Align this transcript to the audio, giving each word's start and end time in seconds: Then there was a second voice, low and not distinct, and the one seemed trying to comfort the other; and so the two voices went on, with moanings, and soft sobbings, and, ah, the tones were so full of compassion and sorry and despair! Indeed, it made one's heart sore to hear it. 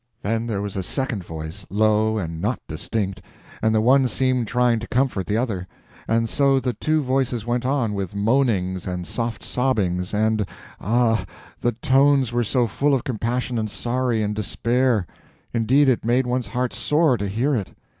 Then 0.23 0.47
there 0.47 0.63
was 0.63 0.75
a 0.75 0.81
second 0.81 1.23
voice, 1.23 1.67
low 1.69 2.17
and 2.17 2.41
not 2.41 2.59
distinct, 2.67 3.21
and 3.61 3.75
the 3.75 3.81
one 3.81 4.07
seemed 4.07 4.47
trying 4.47 4.79
to 4.79 4.87
comfort 4.87 5.27
the 5.27 5.37
other; 5.37 5.67
and 6.07 6.27
so 6.27 6.59
the 6.59 6.73
two 6.73 7.03
voices 7.03 7.45
went 7.45 7.67
on, 7.67 7.93
with 7.93 8.15
moanings, 8.15 8.87
and 8.87 9.05
soft 9.05 9.43
sobbings, 9.43 10.11
and, 10.11 10.47
ah, 10.79 11.23
the 11.59 11.73
tones 11.73 12.33
were 12.33 12.43
so 12.43 12.65
full 12.65 12.95
of 12.95 13.03
compassion 13.03 13.59
and 13.59 13.69
sorry 13.69 14.23
and 14.23 14.33
despair! 14.35 15.05
Indeed, 15.53 15.87
it 15.87 16.03
made 16.03 16.25
one's 16.25 16.47
heart 16.47 16.73
sore 16.73 17.15
to 17.19 17.27
hear 17.27 17.53
it. 17.55 17.75